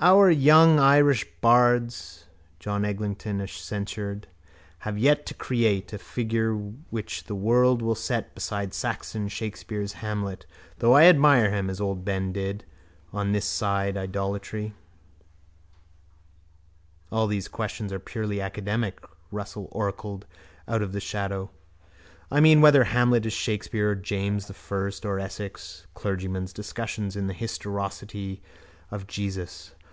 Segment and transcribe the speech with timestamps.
[0.00, 2.26] —Our young Irish bards,
[2.60, 4.28] John Eglinton censured,
[4.86, 10.46] have yet to create a figure which the world will set beside Saxon Shakespeare's Hamlet
[10.78, 12.64] though I admire him, as old Ben did,
[13.12, 14.72] on this side idolatry.
[17.10, 19.02] —All these questions are purely academic,
[19.32, 20.26] Russell oracled
[20.68, 21.50] out of his shadow.
[22.30, 25.88] I mean, whether Hamlet is Shakespeare or James I or Essex.
[25.94, 28.44] Clergymen's discussions of the historicity
[28.92, 29.74] of Jesus.